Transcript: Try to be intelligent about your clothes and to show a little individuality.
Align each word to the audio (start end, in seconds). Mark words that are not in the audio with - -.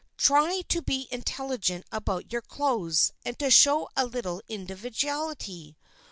Try 0.17 0.61
to 0.61 0.81
be 0.81 1.07
intelligent 1.11 1.85
about 1.91 2.31
your 2.31 2.41
clothes 2.41 3.13
and 3.23 3.37
to 3.37 3.51
show 3.51 3.87
a 3.95 4.03
little 4.07 4.41
individuality. 4.47 5.77